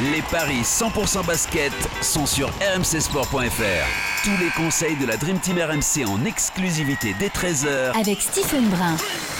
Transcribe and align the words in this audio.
Les 0.00 0.22
paris 0.22 0.62
100% 0.62 1.24
basket 1.24 1.72
sont 2.02 2.26
sur 2.26 2.48
rmcsport.fr. 2.48 4.24
Tous 4.24 4.42
les 4.42 4.50
conseils 4.56 4.96
de 4.96 5.06
la 5.06 5.16
Dream 5.16 5.38
Team 5.38 5.56
RMC 5.56 6.04
en 6.08 6.24
exclusivité 6.24 7.14
dès 7.20 7.28
13h 7.28 7.96
Avec 8.00 8.20
Stephen 8.20 8.68
Brun. 8.70 8.96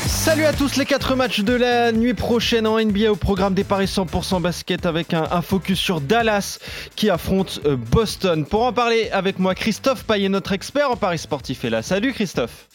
Salut 0.07 0.45
à 0.45 0.53
tous 0.53 0.77
les 0.77 0.85
4 0.85 1.17
matchs 1.17 1.41
de 1.41 1.55
la 1.55 1.91
nuit 1.91 2.15
prochaine 2.15 2.69
en 2.69 2.79
NBA 2.79 3.11
au 3.11 3.17
programme 3.17 3.55
des 3.55 3.65
paris 3.65 3.87
100% 3.87 4.41
basket 4.41 4.87
avec 4.87 5.13
un, 5.13 5.25
un 5.29 5.43
focus 5.43 5.81
sur 5.81 6.01
Dallas 6.01 6.61
qui 6.95 7.11
affronte 7.11 7.61
euh, 7.65 7.75
Boston. 7.75 8.47
Pour 8.47 8.63
en 8.63 8.73
parler 8.73 9.11
avec 9.11 9.41
moi, 9.41 9.57
Christophe 9.57 10.05
Payet, 10.05 10.29
notre 10.29 10.53
expert 10.53 10.89
en 10.89 10.97
paris 10.97 11.19
sportif 11.19 11.65
est 11.65 11.71
là. 11.71 11.83
Salut 11.83 12.13
Christophe. 12.13 12.69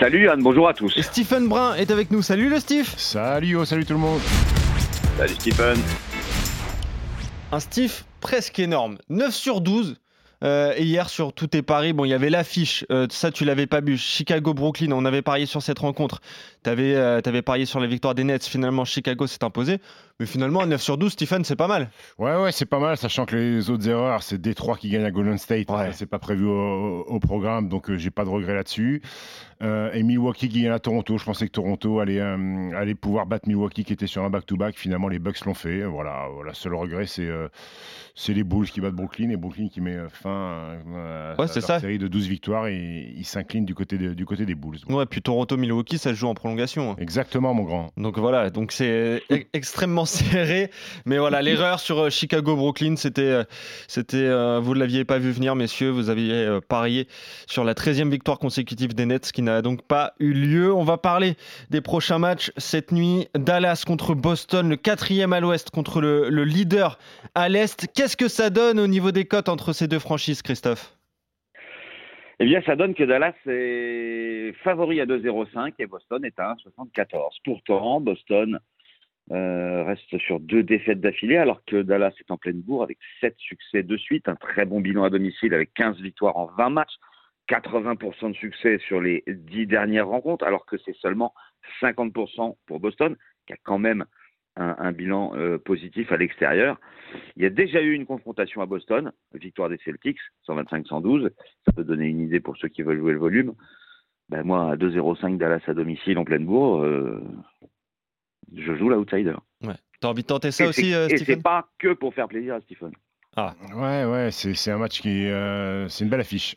Salut 0.00 0.28
Anne, 0.28 0.42
bonjour 0.42 0.66
à 0.66 0.74
tous. 0.74 0.96
Et 0.96 1.02
Stephen 1.02 1.46
Brun 1.46 1.76
est 1.76 1.92
avec 1.92 2.10
nous. 2.10 2.22
Salut 2.22 2.48
le 2.48 2.58
Steve. 2.58 2.88
Salut, 2.96 3.54
oh, 3.54 3.64
salut 3.64 3.86
tout 3.86 3.92
le 3.92 4.00
monde. 4.00 4.20
Salut 5.16 5.34
Stephen. 5.34 5.78
Un 7.54 7.60
Steve 7.60 8.04
presque 8.22 8.58
énorme. 8.60 8.96
9 9.10 9.34
sur 9.34 9.60
12. 9.60 9.96
Euh, 10.42 10.72
et 10.74 10.84
hier 10.84 11.10
sur 11.10 11.34
tous 11.34 11.48
tes 11.48 11.60
paris, 11.60 11.92
bon, 11.92 12.06
il 12.06 12.08
y 12.08 12.14
avait 12.14 12.30
l'affiche, 12.30 12.84
euh, 12.90 13.06
ça 13.10 13.30
tu 13.30 13.44
l'avais 13.44 13.66
pas 13.66 13.80
bu. 13.80 13.96
Chicago-Brooklyn, 13.96 14.90
on 14.90 15.04
avait 15.04 15.22
parié 15.22 15.44
sur 15.44 15.62
cette 15.62 15.78
rencontre. 15.78 16.20
Tu 16.64 16.70
avais, 16.70 16.96
euh, 16.96 17.42
parié 17.42 17.66
sur 17.66 17.78
la 17.78 17.86
victoire 17.86 18.14
des 18.14 18.24
Nets. 18.24 18.44
Finalement, 18.44 18.86
Chicago 18.86 19.26
s'est 19.26 19.44
imposé. 19.44 19.80
Mais 20.18 20.24
finalement, 20.24 20.64
9 20.64 20.80
sur 20.80 20.96
12, 20.96 21.12
Stephen, 21.12 21.44
c'est 21.44 21.54
pas 21.54 21.68
mal. 21.68 21.90
Ouais, 22.18 22.34
ouais, 22.36 22.52
c'est 22.52 22.64
pas 22.64 22.78
mal, 22.78 22.96
sachant 22.96 23.26
que 23.26 23.36
les 23.36 23.68
autres 23.68 23.86
erreurs, 23.86 24.22
c'est 24.22 24.40
Détroit 24.40 24.78
qui 24.78 24.88
gagne 24.88 25.04
à 25.04 25.10
Golden 25.10 25.36
State. 25.36 25.70
Ouais. 25.70 25.90
C'est 25.92 26.06
pas 26.06 26.18
prévu 26.18 26.46
au, 26.46 27.04
au 27.06 27.20
programme, 27.20 27.68
donc 27.68 27.94
j'ai 27.94 28.10
pas 28.10 28.24
de 28.24 28.30
regret 28.30 28.54
là-dessus. 28.54 29.02
Euh, 29.62 29.92
et 29.92 30.02
Milwaukee 30.02 30.48
qui 30.48 30.62
gagne 30.62 30.72
à 30.72 30.78
Toronto. 30.78 31.18
Je 31.18 31.24
pensais 31.24 31.46
que 31.46 31.52
Toronto 31.52 32.00
allait, 32.00 32.20
euh, 32.20 32.70
allait 32.76 32.94
pouvoir 32.96 33.26
battre 33.26 33.46
Milwaukee 33.48 33.84
qui 33.84 33.92
était 33.92 34.06
sur 34.08 34.24
un 34.24 34.30
back-to-back. 34.30 34.76
Finalement, 34.76 35.08
les 35.08 35.18
Bucks 35.20 35.44
l'ont 35.44 35.54
fait. 35.54 35.82
Voilà, 35.84 36.26
voilà, 36.34 36.52
seul 36.54 36.74
regret, 36.74 37.06
c'est 37.06 37.26
euh, 37.28 37.48
c'est 38.14 38.34
les 38.34 38.44
Bulls 38.44 38.66
qui 38.68 38.80
battent 38.80 38.94
Brooklyn 38.94 39.30
et 39.30 39.36
Brooklyn 39.36 39.68
qui 39.68 39.80
met 39.80 39.96
fin 40.12 40.30
euh, 40.94 41.34
Ouais, 41.36 41.44
à 41.44 41.54
leur 41.54 41.62
ça. 41.62 41.80
série 41.80 41.98
de 41.98 42.08
12 42.08 42.26
victoires 42.26 42.66
et 42.66 43.12
ils 43.16 43.24
s'inclinent 43.24 43.64
du, 43.64 43.74
côté 43.74 43.96
de- 43.98 44.12
du 44.14 44.26
côté 44.26 44.44
des 44.46 44.54
Bulls. 44.54 44.78
Ouais, 44.90 45.06
puis 45.06 45.22
Toronto-Milwaukee, 45.22 45.96
ça 45.98 46.10
se 46.10 46.14
joue 46.16 46.26
en 46.28 46.34
prolongation. 46.34 46.90
hein. 46.92 46.96
Exactement, 46.98 47.54
mon 47.54 47.62
grand. 47.62 47.90
Donc 47.96 48.18
voilà, 48.18 48.50
donc 48.50 48.72
c'est 48.72 49.22
e- 49.30 49.44
extrêmement 49.52 50.04
serré. 50.06 50.70
Mais 51.06 51.18
voilà, 51.18 51.40
l'erreur 51.42 51.78
sur 51.80 52.10
Chicago-Brooklyn, 52.10 52.96
c'était, 52.96 53.42
c'était, 53.88 54.28
vous 54.60 54.74
ne 54.74 54.78
l'aviez 54.80 55.04
pas 55.04 55.18
vu 55.18 55.30
venir, 55.30 55.54
messieurs. 55.54 55.90
Vous 55.90 56.10
aviez 56.10 56.58
parié 56.68 57.06
sur 57.46 57.64
la 57.64 57.74
13e 57.74 58.10
victoire 58.10 58.38
consécutive 58.38 58.94
des 58.94 59.06
Nets, 59.06 59.30
qui 59.32 59.42
n'a 59.42 59.51
donc 59.60 59.82
pas 59.86 60.14
eu 60.18 60.32
lieu. 60.32 60.72
On 60.72 60.84
va 60.84 60.96
parler 60.96 61.34
des 61.68 61.80
prochains 61.80 62.18
matchs 62.18 62.52
cette 62.56 62.92
nuit. 62.92 63.28
Dallas 63.34 63.84
contre 63.86 64.14
Boston, 64.14 64.70
le 64.70 64.76
quatrième 64.76 65.32
à 65.32 65.40
l'ouest 65.40 65.70
contre 65.70 66.00
le, 66.00 66.30
le 66.30 66.44
leader 66.44 66.98
à 67.34 67.48
l'est. 67.48 67.88
Qu'est-ce 67.94 68.16
que 68.16 68.28
ça 68.28 68.48
donne 68.48 68.80
au 68.80 68.86
niveau 68.86 69.10
des 69.10 69.24
cotes 69.26 69.48
entre 69.48 69.72
ces 69.72 69.88
deux 69.88 69.98
franchises, 69.98 70.42
Christophe? 70.42 70.96
Eh 72.40 72.44
bien, 72.44 72.60
ça 72.62 72.74
donne 72.74 72.94
que 72.94 73.04
Dallas 73.04 73.34
est 73.46 74.52
favori 74.64 75.00
à 75.00 75.06
2,05 75.06 75.74
et 75.78 75.86
Boston 75.86 76.24
est 76.24 76.38
à 76.40 76.56
1,74. 76.76 77.36
Pourtant, 77.44 78.00
Boston 78.00 78.58
euh, 79.30 79.84
reste 79.84 80.18
sur 80.18 80.40
deux 80.40 80.64
défaites 80.64 81.00
d'affilée, 81.00 81.36
alors 81.36 81.64
que 81.64 81.82
Dallas 81.82 82.12
est 82.18 82.32
en 82.32 82.36
pleine 82.36 82.60
bourre 82.60 82.82
avec 82.82 82.98
sept 83.20 83.36
succès 83.38 83.84
de 83.84 83.96
suite, 83.96 84.28
un 84.28 84.34
très 84.34 84.64
bon 84.64 84.80
bilan 84.80 85.04
à 85.04 85.10
domicile 85.10 85.54
avec 85.54 85.72
15 85.74 86.00
victoires 86.00 86.36
en 86.36 86.46
20 86.46 86.70
matchs, 86.70 86.94
80% 87.48 88.30
de 88.30 88.36
succès 88.36 88.78
sur 88.86 89.00
les 89.00 89.24
10 89.26 89.66
dernières 89.66 90.08
rencontres, 90.08 90.44
alors 90.44 90.64
que 90.66 90.76
c'est 90.84 90.96
seulement 90.96 91.34
50% 91.80 92.56
pour 92.66 92.80
Boston, 92.80 93.16
qui 93.46 93.52
a 93.52 93.56
quand 93.62 93.78
même 93.78 94.04
un, 94.56 94.76
un 94.78 94.92
bilan 94.92 95.32
euh, 95.34 95.58
positif 95.58 96.12
à 96.12 96.16
l'extérieur. 96.16 96.78
Il 97.36 97.42
y 97.42 97.46
a 97.46 97.50
déjà 97.50 97.80
eu 97.80 97.92
une 97.92 98.06
confrontation 98.06 98.60
à 98.62 98.66
Boston, 98.66 99.12
victoire 99.34 99.68
des 99.68 99.78
Celtics, 99.84 100.18
125-112. 100.48 101.30
Ça 101.66 101.72
peut 101.72 101.84
donner 101.84 102.06
une 102.06 102.20
idée 102.20 102.40
pour 102.40 102.56
ceux 102.56 102.68
qui 102.68 102.82
veulent 102.82 102.98
jouer 102.98 103.12
le 103.12 103.18
volume. 103.18 103.54
Ben 104.28 104.42
moi, 104.44 104.72
à 104.72 104.76
2-0-5 104.76 105.36
Dallas 105.36 105.62
à 105.66 105.74
domicile 105.74 106.18
en 106.18 106.24
pleine 106.24 106.46
bourre, 106.46 106.82
euh, 106.82 107.22
je 108.54 108.74
joue 108.76 108.88
l'outsider. 108.88 109.34
Ouais. 109.62 109.74
T'as 110.00 110.08
envie 110.08 110.22
de 110.22 110.26
tenter 110.26 110.50
ça 110.50 110.64
Et 110.64 110.68
aussi, 110.68 110.94
euh, 110.94 111.08
Et 111.08 111.16
c'est 111.18 111.42
pas 111.42 111.68
que 111.78 111.92
pour 111.92 112.14
faire 112.14 112.28
plaisir 112.28 112.54
à 112.54 112.60
Stephen. 112.62 112.92
Ouais, 113.36 114.04
ouais, 114.04 114.28
c'est 114.30 114.54
c'est 114.54 114.70
un 114.70 114.78
match 114.78 115.00
qui. 115.00 115.26
euh, 115.28 115.88
c'est 115.88 116.04
une 116.04 116.10
belle 116.10 116.20
affiche. 116.20 116.56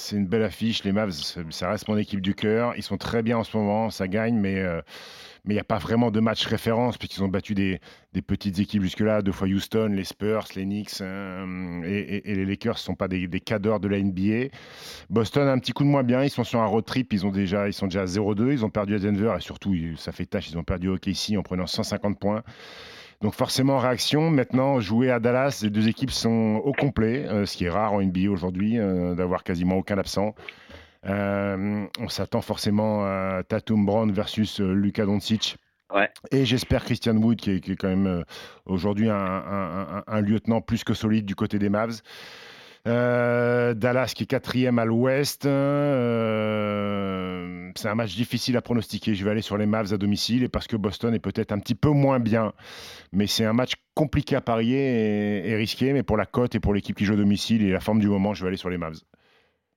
C'est 0.00 0.16
une 0.16 0.26
belle 0.26 0.42
affiche. 0.42 0.82
Les 0.84 0.92
Mavs, 0.92 1.12
ça 1.12 1.70
reste 1.70 1.86
mon 1.86 1.96
équipe 1.98 2.22
du 2.22 2.34
cœur. 2.34 2.72
Ils 2.76 2.82
sont 2.82 2.96
très 2.96 3.22
bien 3.22 3.36
en 3.38 3.44
ce 3.44 3.54
moment, 3.54 3.90
ça 3.90 4.08
gagne, 4.08 4.34
mais 4.34 4.58
euh, 4.58 4.80
il 5.44 5.52
n'y 5.52 5.58
a 5.58 5.64
pas 5.64 5.76
vraiment 5.76 6.10
de 6.10 6.20
match 6.20 6.46
référence 6.46 6.96
puisqu'ils 6.96 7.22
ont 7.22 7.28
battu 7.28 7.54
des, 7.54 7.80
des 8.14 8.22
petites 8.22 8.58
équipes 8.58 8.82
jusque-là, 8.82 9.20
deux 9.20 9.32
fois 9.32 9.46
Houston, 9.46 9.90
les 9.92 10.04
Spurs, 10.04 10.46
les 10.56 10.64
Knicks 10.64 11.02
euh, 11.02 11.82
et, 11.84 12.34
les 12.34 12.46
Lakers 12.46 12.74
ne 12.74 12.78
sont 12.78 12.94
pas 12.94 13.08
des, 13.08 13.28
des 13.28 13.40
cadors 13.40 13.78
de 13.78 13.88
la 13.88 14.00
NBA. 14.00 14.48
Boston 15.10 15.46
a 15.48 15.52
un 15.52 15.58
petit 15.58 15.72
coup 15.72 15.84
de 15.84 15.90
moins 15.90 16.02
bien. 16.02 16.24
Ils 16.24 16.30
sont 16.30 16.44
sur 16.44 16.60
un 16.60 16.66
road 16.66 16.86
trip. 16.86 17.12
Ils, 17.12 17.26
ont 17.26 17.30
déjà, 17.30 17.68
ils 17.68 17.74
sont 17.74 17.86
déjà 17.86 18.02
à 18.02 18.06
0-2. 18.06 18.52
Ils 18.52 18.64
ont 18.64 18.70
perdu 18.70 18.94
à 18.94 18.98
Denver 18.98 19.34
et 19.36 19.42
surtout, 19.42 19.74
ça 19.98 20.12
fait 20.12 20.24
tâche. 20.24 20.48
Ils 20.50 20.56
ont 20.56 20.64
perdu 20.64 20.88
au 20.88 20.94
OKC 20.94 21.36
en 21.36 21.42
prenant 21.42 21.66
150 21.66 22.18
points. 22.18 22.42
Donc 23.22 23.34
forcément, 23.34 23.78
réaction. 23.78 24.30
Maintenant, 24.30 24.80
jouer 24.80 25.10
à 25.10 25.20
Dallas, 25.20 25.60
les 25.62 25.70
deux 25.70 25.88
équipes 25.88 26.10
sont 26.10 26.60
au 26.64 26.72
complet, 26.72 27.26
euh, 27.26 27.44
ce 27.44 27.56
qui 27.56 27.64
est 27.66 27.70
rare 27.70 27.92
en 27.92 28.00
NBA 28.02 28.30
aujourd'hui, 28.30 28.78
euh, 28.78 29.14
d'avoir 29.14 29.44
quasiment 29.44 29.76
aucun 29.76 29.98
absent. 29.98 30.34
Euh, 31.06 31.84
on 31.98 32.08
s'attend 32.08 32.40
forcément 32.40 33.04
à 33.04 33.42
Tatum 33.46 33.84
Brown 33.84 34.10
versus 34.12 34.60
Luka 34.60 35.04
Doncic. 35.04 35.56
Ouais. 35.94 36.08
Et 36.30 36.44
j'espère 36.44 36.84
Christian 36.84 37.16
Wood, 37.16 37.38
qui 37.40 37.50
est, 37.52 37.60
qui 37.60 37.72
est 37.72 37.76
quand 37.76 37.88
même 37.88 38.24
aujourd'hui 38.64 39.10
un, 39.10 39.14
un- 39.16 39.96
un- 39.98 40.04
un 40.06 40.20
lieutenant 40.20 40.60
plus 40.60 40.84
que 40.84 40.94
solide 40.94 41.26
du 41.26 41.34
côté 41.34 41.58
des 41.58 41.68
Mavs. 41.68 42.00
Euh, 42.88 43.74
Dallas 43.74 44.12
qui 44.16 44.22
est 44.22 44.26
quatrième 44.26 44.78
à 44.78 44.84
l'ouest. 44.86 45.44
Euh, 46.70 47.70
c'est 47.76 47.88
un 47.88 47.94
match 47.94 48.14
difficile 48.16 48.56
à 48.56 48.62
pronostiquer. 48.62 49.14
Je 49.14 49.24
vais 49.24 49.30
aller 49.30 49.42
sur 49.42 49.56
les 49.58 49.66
Mavs 49.66 49.92
à 49.92 49.96
domicile 49.98 50.42
et 50.44 50.48
parce 50.48 50.66
que 50.66 50.76
Boston 50.76 51.14
est 51.14 51.18
peut-être 51.18 51.52
un 51.52 51.58
petit 51.58 51.74
peu 51.74 51.90
moins 51.90 52.18
bien. 52.20 52.52
Mais 53.12 53.26
c'est 53.26 53.44
un 53.44 53.52
match 53.52 53.74
compliqué 53.94 54.36
à 54.36 54.40
parier 54.40 54.78
et, 55.44 55.50
et 55.50 55.56
risqué. 55.56 55.92
Mais 55.92 56.02
pour 56.02 56.16
la 56.16 56.26
cote 56.26 56.54
et 56.54 56.60
pour 56.60 56.72
l'équipe 56.74 56.96
qui 56.96 57.04
joue 57.04 57.14
à 57.14 57.16
domicile 57.16 57.62
et 57.62 57.70
la 57.70 57.80
forme 57.80 58.00
du 58.00 58.08
moment, 58.08 58.32
je 58.34 58.42
vais 58.42 58.48
aller 58.48 58.56
sur 58.56 58.70
les 58.70 58.78
Mavs. 58.78 58.98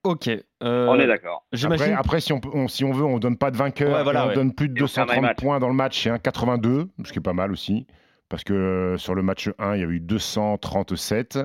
Ok. 0.02 0.28
euh, 0.28 0.42
On 0.88 0.98
est 0.98 1.06
d'accord. 1.06 1.44
Après, 1.46 1.56
J'imagine. 1.58 1.92
après, 1.94 2.20
si, 2.20 2.32
on, 2.32 2.40
on- 2.52 2.68
si 2.68 2.84
on 2.84 2.92
veut, 2.92 3.04
on 3.04 3.18
donne 3.18 3.36
pas 3.38 3.50
de 3.50 3.56
vainqueur. 3.56 3.94
Ouais, 3.96 4.02
voilà, 4.02 4.20
et 4.20 4.24
on 4.24 4.28
ouais. 4.28 4.34
donne 4.34 4.54
plus 4.54 4.68
de 4.68 4.78
Et 4.78 4.82
on 4.82 4.86
ferme 4.86 5.08
les 5.08 5.14
230 5.16 5.22
matchs. 5.22 5.36
points 5.42 5.58
dans 5.60 5.68
le 5.68 5.74
match. 5.74 6.02
C'est 6.02 6.10
un 6.10 6.18
82, 6.18 6.88
ce 7.04 7.12
qui 7.12 7.18
est 7.18 7.22
pas 7.22 7.32
mal 7.32 7.52
aussi. 7.52 7.86
Parce 8.28 8.44
que 8.44 8.52
euh, 8.52 8.98
sur 8.98 9.14
le 9.14 9.22
match 9.22 9.48
1, 9.58 9.76
il 9.76 9.80
y 9.80 9.84
a 9.84 9.86
eu 9.86 10.00
237. 10.00 11.38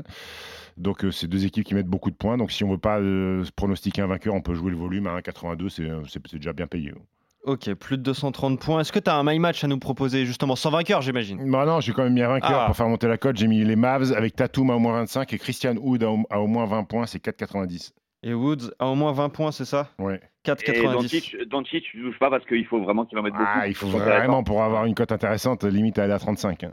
Donc, 0.79 1.03
euh, 1.05 1.11
c'est 1.11 1.27
deux 1.27 1.45
équipes 1.45 1.65
qui 1.65 1.75
mettent 1.75 1.87
beaucoup 1.87 2.09
de 2.09 2.15
points. 2.15 2.37
Donc, 2.37 2.51
si 2.51 2.63
on 2.63 2.71
veut 2.71 2.77
pas 2.77 2.99
euh, 2.99 3.43
se 3.43 3.51
pronostiquer 3.51 4.01
un 4.01 4.07
vainqueur, 4.07 4.33
on 4.33 4.41
peut 4.41 4.53
jouer 4.55 4.71
le 4.71 4.77
volume 4.77 5.07
à 5.07 5.11
1,82. 5.15 5.69
C'est 5.69 5.83
euh, 5.83 6.01
c'est- 6.07 6.25
c'est 6.27 6.37
déjà 6.37 6.53
bien 6.53 6.67
payé. 6.67 6.93
Ok, 7.45 7.73
plus 7.75 7.97
de 7.97 8.03
230 8.03 8.59
points. 8.59 8.81
Est-ce 8.81 8.91
que 8.91 8.99
tu 8.99 9.09
as 9.09 9.15
un 9.15 9.23
my 9.23 9.39
match 9.39 9.63
à 9.63 9.67
nous 9.67 9.79
proposer, 9.79 10.25
justement, 10.25 10.55
sans 10.57 10.71
vainqueur, 10.71 11.01
j'imagine? 11.01 11.49
Bah 11.49 11.65
non, 11.65 11.79
j'ai 11.79 11.93
quand 11.93 12.03
même 12.03 12.13
mis 12.13 12.21
un 12.21 12.27
vainqueur 12.27 12.61
Ah. 12.63 12.65
pour 12.67 12.75
faire 12.75 12.87
monter 12.89 13.07
la 13.07 13.17
cote. 13.17 13.37
J'ai 13.37 13.47
mis 13.47 13.63
les 13.63 13.75
Mavs 13.77 14.11
avec 14.13 14.35
Tatum 14.35 14.69
à 14.71 14.75
au 14.75 14.79
moins 14.79 14.93
25 14.93 15.31
et 15.33 15.37
Christian 15.37 15.75
Wood 15.77 16.03
à 16.03 16.11
au, 16.11 16.19
à 16.29 16.41
au 16.41 16.47
moins 16.47 16.65
20 16.65 16.83
points. 16.83 17.05
C'est 17.05 17.19
4,90. 17.19 17.93
Et 18.23 18.33
Woods 18.33 18.71
a 18.79 18.87
au 18.87 18.95
moins 18.95 19.13
20 19.13 19.29
points, 19.29 19.51
c'est 19.53 19.63
ça? 19.63 19.89
Ouais. 19.99 20.15
Et 20.15 20.49
4,90. 20.49 21.45
Doncic, 21.49 21.83
tu 21.83 22.01
touches 22.01 22.19
pas 22.19 22.29
parce 22.29 22.45
qu'il 22.45 22.65
faut 22.65 22.81
vraiment 22.83 23.05
qu'il 23.05 23.17
en 23.17 23.23
mette 23.23 23.31
beaucoup. 23.33 23.45
Ah, 23.45 23.67
il 23.67 23.73
faut 23.75 23.87
vraiment, 23.87 24.43
pour 24.43 24.61
avoir 24.61 24.83
une 24.85 24.93
cote 24.95 25.13
intéressante, 25.13 25.63
limite 25.63 25.97
à 25.99 26.03
aller 26.03 26.13
à 26.13 26.19
35. 26.19 26.65
hein. 26.65 26.71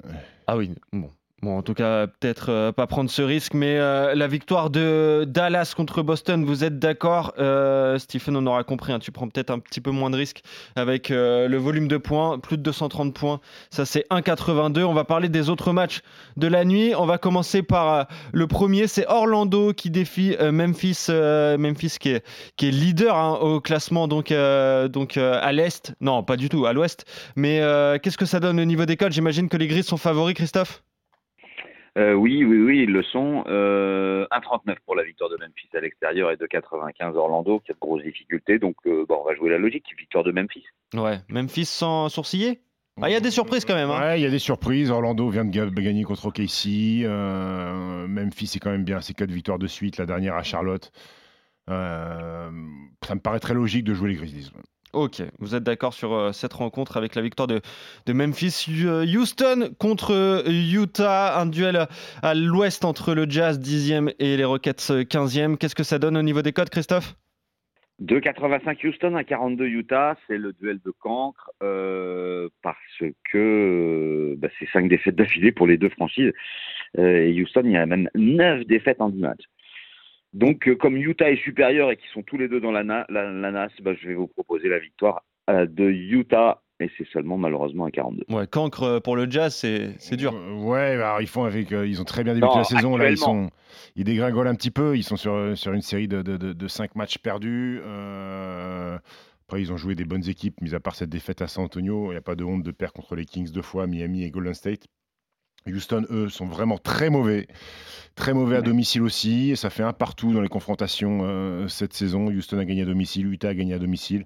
Ah 0.49 0.57
oui, 0.57 0.73
bon. 0.93 1.11
Bon, 1.43 1.59
en 1.59 1.63
tout 1.63 1.75
cas, 1.75 2.07
peut-être 2.07 2.49
euh, 2.49 2.73
pas 2.73 2.87
prendre 2.87 3.11
ce 3.11 3.21
risque, 3.21 3.53
mais 3.53 3.77
euh, 3.77 4.15
la 4.15 4.27
victoire 4.27 4.71
de 4.71 5.27
Dallas 5.29 5.75
contre 5.77 6.03
Boston, 6.03 6.47
vous 6.47 6.65
êtes 6.65 6.79
d'accord 6.79 7.35
euh, 7.39 7.99
Stephen, 7.99 8.39
on 8.39 8.47
aura 8.47 8.65
compris, 8.65 8.95
hein, 8.95 8.99
tu 9.01 9.13
prends 9.13 9.29
peut-être 9.29 9.51
un 9.51 9.59
petit 9.59 9.83
peu 9.83 9.91
moins 9.91 10.09
de 10.09 10.17
risques 10.17 10.41
avec 10.77 11.11
le 11.11 11.57
volume 11.59 11.89
de 11.89 11.99
points, 11.99 12.39
plus 12.39 12.57
de 12.57 12.63
230 12.63 13.13
points, 13.13 13.41
ça 13.69 13.85
c'est 13.85 14.07
1,82. 14.11 14.85
On 14.85 14.95
va 14.95 15.05
parler 15.05 15.29
des 15.29 15.51
autres 15.51 15.75
matchs 15.75 16.01
de 16.39 16.47
la 16.47 16.65
nuit. 16.65 16.95
On 16.97 17.05
va 17.05 17.19
commencer 17.19 17.63
par 17.63 18.07
le 18.33 18.47
premier, 18.47 18.87
c'est 18.87 19.07
Orlando 19.07 19.75
qui 19.75 19.91
défie 19.91 20.35
Memphis, 20.41 21.09
Memphis 21.11 21.97
qui 22.01 22.09
est, 22.13 22.23
leader 22.63 23.15
hein, 23.15 23.35
au 23.43 23.61
classement, 23.61 24.09
donc, 24.09 24.33
donc 24.33 25.19
à 25.19 25.53
l'Est, 25.53 25.95
non 26.01 26.23
pas 26.23 26.37
du 26.37 26.49
tout, 26.49 26.65
à 26.65 26.73
l'Ouest. 26.73 27.05
Mais 27.37 27.61
qu'est-ce 28.03 28.19
que 28.19 28.27
ça 28.27 28.41
donne 28.41 28.59
au 28.59 28.65
niveau 28.65 28.87
des 28.87 28.97
codes? 28.97 29.13
J'imagine 29.13 29.51
que 29.51 29.59
les 29.59 29.67
Gris 29.67 29.83
sont 29.83 29.99
favoris, 29.99 30.35
Christophe? 30.35 30.83
Euh, 31.97 32.13
oui, 32.13 32.45
oui, 32.45 32.59
oui, 32.59 32.83
ils 32.83 32.93
le 32.93 33.03
sont. 33.03 33.45
Euh, 33.47 34.27
1,39 34.31 34.77
pour 34.85 34.97
la 34.97 35.03
victoire 35.03 35.31
de 35.31 35.37
Memphis 35.37 35.69
à 35.75 35.81
l'extérieur 35.81 36.31
et 36.31 36.37
2,95 36.37 37.15
Orlando, 37.15 37.61
qui 37.61 37.71
a 37.71 37.75
de 37.75 37.81
grosses 37.81 38.03
difficultés. 38.03 38.59
Donc, 38.59 38.77
euh, 38.87 39.07
bon, 39.09 39.19
on 39.23 39.25
va 39.25 39.35
jouer 39.35 39.51
la 39.51 39.59
logique, 39.59 39.87
victoire 39.99 40.23
de 40.23 40.31
Memphis. 40.31 40.65
Ouais, 40.95 41.21
Memphis 41.29 41.65
sans 41.65 42.11
sourciller? 42.11 42.61
Ah, 43.01 43.09
il 43.09 43.13
y 43.13 43.17
a 43.17 43.21
des 43.21 43.31
surprises 43.31 43.65
quand 43.65 43.75
même. 43.75 43.91
Hein. 43.91 44.01
Ouais, 44.01 44.21
il 44.21 44.23
y 44.23 44.27
a 44.27 44.31
des 44.31 44.39
surprises. 44.39 44.91
Orlando 44.91 45.29
vient 45.29 45.45
de 45.45 45.51
gagner 45.51 46.05
contre 46.05 46.27
OKC. 46.27 47.05
Euh, 47.05 48.07
Memphis, 48.07 48.47
c'est 48.47 48.59
quand 48.59 48.71
même 48.71 48.85
bien. 48.85 49.01
C'est 49.01 49.15
quatre 49.15 49.31
victoires 49.31 49.59
de 49.59 49.67
suite. 49.67 49.97
La 49.97 50.07
dernière 50.07 50.35
à 50.35 50.43
Charlotte. 50.43 50.91
ça 51.69 52.51
me 52.51 53.21
paraît 53.21 53.41
très 53.41 53.55
logique 53.55 53.85
de 53.85 53.95
jouer 53.95 54.11
les 54.11 54.17
Grizzlies. 54.17 54.51
Ok, 54.97 55.21
vous 55.41 55.55
êtes 55.55 55.63
d'accord 55.63 55.93
sur 55.93 56.15
euh, 56.15 56.33
cette 56.33 56.55
rencontre 56.55 56.97
avec 56.97 57.17
la 57.17 57.21
victoire 57.21 57.47
de, 57.47 57.61
Memphis. 58.09 58.65
Euh, 58.83 59.05
Houston 59.05 59.75
contre 59.79 60.15
euh, 60.15 60.43
Utah, 60.49 61.39
un 61.39 61.45
duel 61.45 61.87
à 62.23 62.35
l'ouest 62.35 62.83
entre 62.83 63.13
le 63.13 63.29
Jazz 63.29 63.61
10e 63.61 64.15
et 64.19 64.39
les 64.39 64.45
Rockets 64.45 64.91
15e. 64.91 65.59
Qu'est-ce 65.59 65.75
que 65.75 65.83
ça 65.83 65.99
donne 65.99 66.17
au 66.17 66.23
niveau 66.23 66.41
des 66.41 66.55
codes, 66.55 66.71
Christophe? 66.71 67.15
2,85 68.01 68.89
Houston, 68.89 69.11
1,42 69.11 69.65
Utah, 69.65 70.17
c'est 70.27 70.39
le 70.39 70.55
duel 70.55 70.81
de 70.83 70.91
cancre 70.99 71.51
parce 71.61 73.03
que 73.31 74.35
bah, 74.39 74.49
c'est 74.59 74.69
5 74.71 74.89
défaites 74.89 75.15
d'affilée 75.15 75.53
pour 75.53 75.67
les 75.67 75.77
deux 75.77 75.91
franchises. 75.91 76.33
et 76.97 77.39
Houston, 77.43 77.63
il 77.67 77.73
y 77.73 77.77
a 77.77 77.85
même 77.85 78.09
9 78.15 78.65
défaites 78.65 79.03
en 79.03 79.11
10 79.11 79.21
matchs. 79.21 79.45
Donc, 80.37 80.69
euh, 80.69 80.77
comme 80.77 80.99
Utah 80.99 81.31
est 81.31 81.43
supérieur 81.43 81.91
et 81.91 81.97
qu'ils 81.97 82.11
sont 82.11 82.23
tous 82.23 82.37
les 82.37 82.47
deux 82.47 82.61
dans 82.61 82.71
la, 82.71 82.85
NAS, 82.85 83.71
bah, 83.81 83.95
je 83.99 84.07
vais 84.07 84.15
vous 84.15 84.27
proposer 84.27 84.69
la 84.69 84.79
victoire 84.79 85.25
euh, 85.49 85.67
de 85.67 85.85
Utah. 85.85 86.61
Et 86.79 86.91
c'est 86.99 87.07
seulement 87.09 87.39
malheureusement 87.39 87.87
à 87.87 87.91
42. 87.91 88.25
Ouais, 88.29 88.47
cancre 88.47 88.83
euh, 88.83 89.01
pour 89.01 89.17
le 89.17 89.31
Jazz, 89.31 89.55
c'est 89.55 90.17
dur. 90.17 90.35
Ouais, 90.59 90.91
alors 91.01 91.23
ils 91.23 91.27
font 91.27 91.45
avec, 91.45 91.71
ils 91.71 92.03
ont 92.03 92.05
très 92.05 92.23
bien 92.23 92.35
débuté 92.35 92.55
la 92.55 92.65
saison. 92.65 92.99
Là, 92.99 93.09
ils 93.09 93.17
sont, 93.17 93.49
ils 93.95 94.05
dégringolent 94.05 94.49
un 94.49 94.55
petit 94.55 94.71
peu. 94.71 94.95
Ils 94.95 95.05
sont 95.05 95.17
sur, 95.17 95.57
sur 95.57 95.73
une 95.73 95.81
série 95.81 96.07
de, 96.07 96.21
de, 96.21 96.37
de, 96.37 96.69
5 96.69 96.97
matchs 96.97 97.17
perdus. 97.17 97.81
après, 97.81 99.63
ils 99.63 99.73
ont 99.73 99.79
joué 99.79 99.95
des 99.95 100.05
bonnes 100.05 100.29
équipes, 100.29 100.61
mis 100.61 100.75
à 100.75 100.81
part 100.81 100.97
cette 100.97 101.09
défaite 101.09 101.41
à 101.41 101.49
San 101.49 101.65
Antonio. 101.65 102.09
Il 102.09 102.11
n'y 102.11 102.17
a 102.17 102.21
pas 102.21 102.37
de 102.37 102.45
honte 102.45 102.63
de 102.63 102.73
perdre 102.73 102.93
contre 102.93 103.17
les 103.17 103.25
Kings 103.25 103.51
deux 103.51 103.63
fois, 103.63 103.87
Miami 103.87 104.25
et 104.25 104.31
Golden 104.31 104.53
State. 104.53 104.87
Houston, 105.67 106.07
eux, 106.11 106.29
sont 106.29 106.47
vraiment 106.47 106.79
très 106.79 107.11
mauvais. 107.11 107.49
Très 108.15 108.33
mauvais 108.33 108.57
à 108.57 108.63
domicile 108.63 109.03
aussi. 109.03 109.55
ça 109.57 109.69
fait 109.69 109.83
un 109.83 109.93
partout 109.93 110.33
dans 110.33 110.41
les 110.41 110.49
confrontations 110.49 111.21
euh, 111.25 111.69
cette 111.69 111.93
saison. 111.93 112.29
Houston 112.29 112.59
a 112.59 112.65
gagné 112.65 112.83
à 112.83 112.87
domicile, 112.87 113.27
Utah 113.27 113.51
a 113.51 113.55
gagné 113.55 113.75
à 113.75 113.79
domicile. 113.79 114.25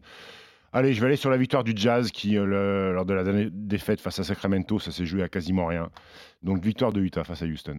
Allez, 0.72 0.94
je 0.94 1.00
vais 1.00 1.08
aller 1.08 1.16
sur 1.16 1.30
la 1.30 1.36
victoire 1.36 1.64
du 1.64 1.72
Jazz 1.74 2.12
qui, 2.12 2.38
euh, 2.38 2.92
lors 2.92 3.04
de 3.04 3.12
la 3.12 3.24
dernière 3.24 3.48
défaite 3.52 4.00
face 4.00 4.20
à 4.20 4.24
Sacramento, 4.24 4.78
ça 4.78 4.92
s'est 4.92 5.06
joué 5.06 5.24
à 5.24 5.28
quasiment 5.28 5.66
rien. 5.66 5.90
Donc 6.44 6.62
victoire 6.62 6.92
de 6.92 7.00
Utah 7.00 7.24
face 7.24 7.42
à 7.42 7.46
Houston. 7.46 7.78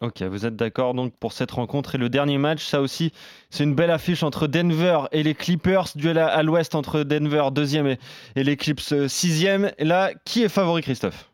Ok, 0.00 0.22
vous 0.22 0.46
êtes 0.46 0.56
d'accord 0.56 0.94
donc 0.94 1.12
pour 1.20 1.34
cette 1.34 1.50
rencontre. 1.50 1.96
Et 1.96 1.98
le 1.98 2.08
dernier 2.08 2.38
match, 2.38 2.64
ça 2.64 2.80
aussi, 2.80 3.12
c'est 3.50 3.64
une 3.64 3.74
belle 3.74 3.90
affiche 3.90 4.22
entre 4.22 4.46
Denver 4.46 5.00
et 5.12 5.22
les 5.22 5.34
Clippers. 5.34 5.88
Duel 5.94 6.16
à, 6.16 6.42
l'ouest 6.42 6.74
entre 6.74 7.02
Denver, 7.02 7.48
deuxième, 7.52 7.86
et, 7.86 7.98
et 8.34 8.44
les 8.44 8.56
Clips, 8.56 8.80
euh, 8.92 9.08
sixième. 9.08 9.72
Et 9.76 9.84
là, 9.84 10.12
qui 10.24 10.42
est 10.42 10.48
favori, 10.48 10.80
Christophe? 10.80 11.29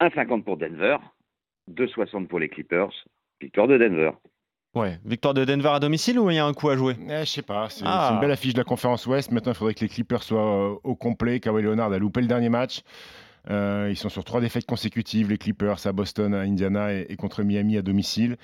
1,50 0.00 0.44
pour 0.44 0.56
Denver, 0.56 0.96
2,60 1.70 2.26
pour 2.26 2.38
les 2.38 2.48
Clippers. 2.48 2.92
Victoire 3.40 3.68
de 3.68 3.78
Denver. 3.78 4.12
Ouais, 4.74 4.98
victoire 5.04 5.34
de 5.34 5.44
Denver 5.44 5.70
à 5.70 5.80
domicile 5.80 6.18
ou 6.20 6.30
il 6.30 6.36
y 6.36 6.38
a 6.38 6.46
un 6.46 6.54
coup 6.54 6.68
à 6.68 6.76
jouer? 6.76 6.96
Eh, 7.08 7.20
Je 7.20 7.24
sais 7.24 7.42
pas, 7.42 7.68
c'est 7.68 7.84
ah. 7.86 8.12
une 8.14 8.20
belle 8.20 8.30
affiche 8.30 8.52
de 8.54 8.58
la 8.58 8.64
conférence 8.64 9.04
Ouest. 9.06 9.32
Maintenant, 9.32 9.52
il 9.52 9.56
faudrait 9.56 9.74
que 9.74 9.80
les 9.80 9.88
Clippers 9.88 10.22
soient 10.22 10.70
euh, 10.70 10.76
au 10.84 10.94
complet. 10.94 11.40
Kawhi 11.40 11.62
Leonard 11.62 11.92
a 11.92 11.98
loupé 11.98 12.20
le 12.20 12.28
dernier 12.28 12.48
match. 12.48 12.82
Euh, 13.50 13.88
ils 13.90 13.96
sont 13.96 14.10
sur 14.10 14.22
trois 14.22 14.40
défaites 14.40 14.66
consécutives, 14.66 15.28
les 15.28 15.38
Clippers 15.38 15.86
à 15.86 15.92
Boston, 15.92 16.34
à 16.34 16.40
Indiana 16.40 16.92
et, 16.92 17.16
contre 17.16 17.42
Miami 17.42 17.78
à 17.78 17.82
domicile. 17.82 18.36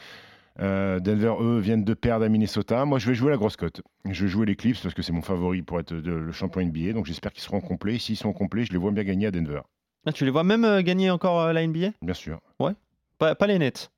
Euh, 0.59 0.99
Denver, 0.99 1.35
eux, 1.39 1.59
viennent 1.59 1.85
de 1.85 1.95
perdre 1.95 2.25
à 2.25 2.29
Minnesota. 2.29 2.85
Moi, 2.87 2.99
je 2.99 3.07
vais 3.07 3.15
jouer 3.15 3.31
la 3.31 3.37
grosse 3.37 3.57
cote. 3.57 3.83
Je 4.11 4.25
vais 4.25 4.29
jouer 4.29 4.47
les 4.47 4.57
Clips 4.57 4.83
parce 4.83 4.95
que 4.95 5.03
c'est 5.03 5.13
mon 5.13 5.23
favori 5.23 5.63
pour 5.63 5.79
être 5.79 5.95
le 5.95 6.33
champion 6.33 6.63
NBA. 6.63 6.93
Donc, 6.93 7.07
j'espère 7.07 7.33
qu'ils 7.33 7.43
seront 7.43 7.61
complets. 7.61 7.99
S'ils 7.99 8.17
sont 8.17 8.33
complets, 8.33 8.65
je 8.65 8.73
les 8.73 8.79
vois 8.79 8.91
bien 8.91 9.05
gagner 9.05 9.27
à 9.27 9.31
Denver. 9.31 9.61
Ah, 10.07 10.13
tu 10.13 10.25
les 10.25 10.31
vois 10.31 10.45
même 10.45 10.65
euh, 10.65 10.83
gagner 10.83 11.11
encore 11.11 11.41
euh, 11.41 11.53
la 11.53 11.67
NBA 11.67 11.89
Bien 12.01 12.15
sûr. 12.15 12.41
Ouais? 12.61 12.73
Pas, 13.19 13.35
les 13.47 13.59
Nets? 13.59 13.91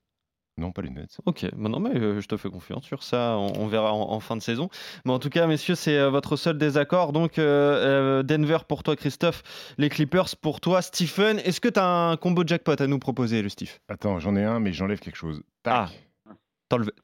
Non, 0.57 0.73
pas 0.73 0.81
les 0.81 0.91
Nets. 0.91 1.19
Ok, 1.27 1.45
non, 1.55 1.79
mais 1.81 1.95
euh, 1.97 2.21
je 2.21 2.27
te 2.27 2.37
fais 2.37 2.49
confiance 2.49 2.85
sur 2.85 3.03
ça, 3.03 3.37
on, 3.37 3.67
verra 3.67 3.93
en, 3.93 4.19
fin 4.19 4.35
de 4.35 4.43
saison. 4.43 4.71
Mais 5.05 5.13
en 5.13 5.19
tout 5.19 5.29
cas, 5.29 5.47
messieurs, 5.47 5.75
c'est 5.75 6.09
votre 6.09 6.37
seul 6.37 6.57
désaccord. 6.57 7.13
Donc, 7.13 7.37
Denver 7.37 8.59
pour 8.67 8.83
toi, 8.83 8.97
Christophe, 8.97 9.43
les 9.77 9.89
Clippers 9.89 10.35
pour 10.41 10.61
toi, 10.61 10.83
Stephen. 10.83 11.39
Est-ce 11.41 11.61
que 11.61 11.69
tu 11.69 11.79
as 11.79 11.87
un 11.87 12.17
combo 12.17 12.43
jackpot 12.45 12.81
à 12.81 12.87
nous 12.87 12.99
proposer, 12.99 13.43
le 13.43 13.49
Steve 13.49 13.79
Attends, 13.89 14.19
j'en 14.19 14.35
ai 14.35 14.45
un, 14.45 14.61
mais 14.61 14.73
j'enlève 14.73 14.99
quelque 14.99 15.17
chose. 15.17 15.43
Ah, 15.65 15.91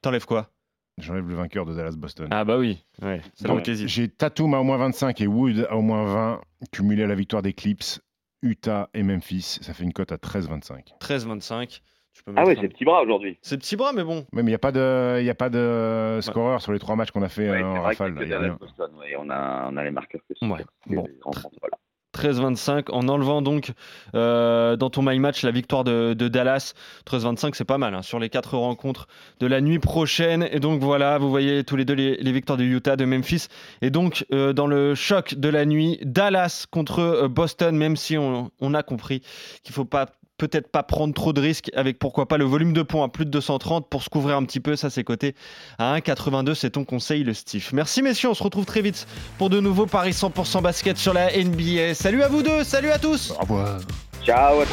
t'enlèves 0.01 0.25
quoi? 0.25 0.49
J'enlève 0.97 1.27
le 1.27 1.35
vainqueur 1.35 1.65
de 1.65 1.73
Dallas-Boston. 1.73 2.29
Ah 2.31 2.45
bah 2.45 2.57
oui, 2.57 2.81
ouais, 3.01 3.21
J'ai 3.85 4.07
Tatum 4.07 4.53
à 4.53 4.59
au 4.59 4.63
moins 4.63 4.77
25 4.77 5.19
et 5.19 5.27
Wood 5.27 5.67
à 5.69 5.75
au 5.75 5.81
moins 5.81 6.05
20, 6.05 6.41
cumulé 6.71 7.03
à 7.03 7.07
la 7.07 7.15
victoire 7.15 7.41
des 7.41 7.51
Clips. 7.51 7.99
Utah 8.45 8.89
et 8.93 9.03
Memphis, 9.03 9.59
ça 9.61 9.73
fait 9.73 9.83
une 9.83 9.93
cote 9.93 10.11
à 10.11 10.17
13,25. 10.17 10.97
13,25. 11.01 11.81
Ah 12.35 12.45
ouais, 12.45 12.55
c'est 12.59 12.69
petit 12.69 12.85
bras 12.85 13.01
aujourd'hui. 13.01 13.37
C'est 13.41 13.57
petit 13.57 13.75
bras, 13.75 13.91
mais 13.91 14.03
bon. 14.03 14.25
mais 14.31 14.41
il 14.41 14.45
n'y 14.45 14.53
a 14.53 14.59
pas 14.59 14.71
de, 14.71 15.21
y 15.21 15.29
a 15.29 15.35
pas 15.35 15.49
de 15.49 16.19
scoreur 16.21 16.61
sur 16.61 16.71
les 16.71 16.79
trois 16.79 16.95
matchs 16.95 17.11
qu'on 17.11 17.23
a 17.23 17.29
fait 17.29 17.61
en 17.61 17.81
rafale. 17.81 18.13
Boston, 18.57 18.91
on, 19.19 19.29
a, 19.29 19.67
on 19.69 19.77
a 19.77 19.83
les 19.83 19.91
marqueurs 19.91 20.21
que 20.29 20.45
ouais. 20.45 20.63
bon. 20.87 21.07
13-25 22.15 22.91
en 22.91 23.07
enlevant 23.09 23.41
donc 23.41 23.71
euh, 24.15 24.75
dans 24.75 24.89
ton 24.89 25.01
my 25.03 25.19
match 25.19 25.43
la 25.43 25.51
victoire 25.51 25.83
de, 25.83 26.13
Dallas. 26.13 26.73
13-25 27.07 27.51
c'est 27.53 27.65
pas 27.65 27.77
mal 27.77 27.93
hein, 27.93 28.01
sur 28.01 28.19
les 28.19 28.29
quatre 28.29 28.57
rencontres 28.57 29.07
de 29.39 29.47
la 29.47 29.61
nuit 29.61 29.79
prochaine. 29.79 30.47
Et 30.51 30.59
donc 30.59 30.81
voilà, 30.81 31.17
vous 31.17 31.29
voyez 31.29 31.63
tous 31.63 31.75
les 31.75 31.85
deux 31.85 31.93
les, 31.93 32.31
victoires 32.31 32.57
de 32.57 32.63
Utah, 32.63 32.95
de 32.95 33.05
Memphis. 33.05 33.47
Et 33.81 33.89
donc 33.89 34.25
euh, 34.31 34.53
dans 34.53 34.67
le 34.67 34.95
choc 34.95 35.35
de 35.35 35.49
la 35.49 35.65
nuit, 35.65 35.99
Dallas 36.03 36.65
contre 36.69 36.99
euh, 36.99 37.27
Boston, 37.27 37.75
même 37.75 37.95
si 37.95 38.17
on, 38.17 38.51
a 38.73 38.83
compris 38.83 39.21
qu'il 39.63 39.73
faut 39.73 39.85
pas 39.85 40.07
peut-être 40.37 40.67
pas 40.69 40.83
prendre 40.83 41.13
trop 41.13 41.33
de 41.33 41.41
risques 41.41 41.71
avec 41.75 41.99
pourquoi 41.99 42.27
pas 42.27 42.37
le 42.37 42.45
volume 42.45 42.73
de 42.73 42.81
points 42.81 43.05
à 43.05 43.07
plus 43.07 43.25
de 43.25 43.31
230 43.31 43.89
pour 43.89 44.03
se 44.03 44.09
couvrir 44.09 44.37
un 44.37 44.43
petit 44.43 44.59
peu. 44.59 44.75
Ça, 44.75 44.89
c'est 44.89 45.03
coté 45.03 45.35
à 45.77 45.97
1,82. 45.97 46.55
C'est 46.55 46.71
ton 46.71 46.85
conseil, 46.85 47.23
le 47.23 47.33
Steve. 47.33 47.69
Merci, 47.73 48.01
messieurs. 48.01 48.29
On 48.29 48.33
se 48.33 48.43
retrouve 48.43 48.65
très 48.65 48.81
vite 48.81 49.07
pour 49.37 49.49
de 49.49 49.59
nouveaux 49.59 49.85
Paris 49.85 50.11
100% 50.11 50.61
basket 50.61 50.97
sur 50.97 51.13
la 51.13 51.31
NBA. 51.31 51.93
Salut 51.93 52.23
à 52.23 52.27
vous 52.27 52.43
deux. 52.43 52.63
Salut 52.63 52.91
à 52.91 52.99
tous. 52.99 53.31
Au 53.31 53.41
revoir. 53.41 53.79
Ciao. 54.23 54.63